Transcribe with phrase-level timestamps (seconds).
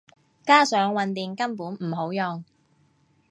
[0.43, 2.43] 加上混電根本唔好用